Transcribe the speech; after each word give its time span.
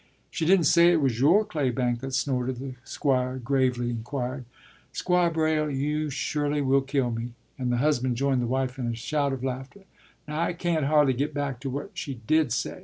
“She 0.31 0.47
didn't 0.47 0.65
say 0.65 0.91
it 0.91 0.99
was 0.99 1.19
your 1.19 1.45
claybank 1.45 1.99
that 1.99 2.15
snorted?” 2.15 2.55
the 2.57 2.73
Squire 2.83 3.37
gravely 3.37 3.91
inquired. 3.91 4.45
“Squire 4.91 5.29
Braile, 5.29 5.69
you 5.69 6.09
surely 6.09 6.59
will 6.59 6.81
kill 6.81 7.11
me,” 7.11 7.35
and 7.59 7.71
the 7.71 7.77
husband 7.77 8.17
joined 8.17 8.41
the 8.41 8.47
wife 8.47 8.79
in 8.79 8.87
a 8.87 8.95
shout 8.95 9.31
of 9.31 9.43
laughter. 9.43 9.81
“Now 10.27 10.39
I 10.41 10.53
can't 10.53 10.85
hardly 10.85 11.13
git 11.13 11.35
back 11.35 11.59
to 11.59 11.69
what 11.69 11.91
she 11.93 12.15
did 12.25 12.51
say. 12.51 12.79